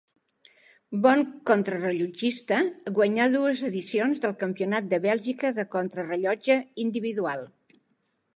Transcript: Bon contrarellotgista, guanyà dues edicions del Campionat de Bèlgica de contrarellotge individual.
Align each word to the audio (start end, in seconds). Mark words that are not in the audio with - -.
Bon 1.01 1.19
contrarellotgista, 1.49 2.57
guanyà 2.99 3.27
dues 3.35 3.61
edicions 3.69 4.25
del 4.25 4.35
Campionat 4.41 4.89
de 4.95 5.01
Bèlgica 5.05 5.53
de 5.61 5.69
contrarellotge 5.77 6.59
individual. 6.87 7.47